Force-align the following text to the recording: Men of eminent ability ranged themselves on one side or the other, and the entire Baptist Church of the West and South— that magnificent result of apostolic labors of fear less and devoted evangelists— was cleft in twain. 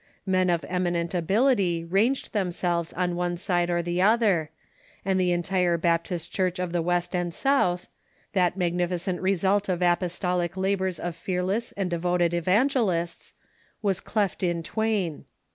Men 0.25 0.49
of 0.49 0.65
eminent 0.67 1.13
ability 1.13 1.83
ranged 1.85 2.33
themselves 2.33 2.91
on 2.93 3.15
one 3.15 3.37
side 3.37 3.69
or 3.69 3.83
the 3.83 4.01
other, 4.01 4.49
and 5.05 5.19
the 5.19 5.31
entire 5.31 5.77
Baptist 5.77 6.31
Church 6.31 6.57
of 6.57 6.71
the 6.71 6.81
West 6.81 7.15
and 7.15 7.31
South— 7.31 7.87
that 8.33 8.57
magnificent 8.57 9.21
result 9.21 9.69
of 9.69 9.83
apostolic 9.83 10.57
labors 10.57 10.99
of 10.99 11.15
fear 11.15 11.43
less 11.43 11.71
and 11.73 11.87
devoted 11.91 12.33
evangelists— 12.33 13.35
was 13.83 13.99
cleft 13.99 14.41
in 14.41 14.63
twain. 14.63 15.25